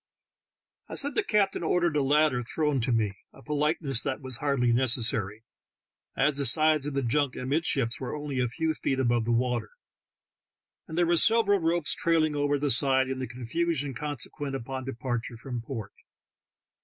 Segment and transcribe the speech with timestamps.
[0.89, 4.73] "I said the captain ordered a ladder thrown to me, a politeness that was hardly
[4.73, 5.43] necessary,
[6.15, 9.69] as the sides of the junk amidships were only a few feet above the water,
[10.87, 14.73] and there were several ropes trailing over the side in the confusion consequent THE TALKING
[14.87, 14.95] HANDKERCHIEF.
[14.97, 15.93] 15 Upon departure from port.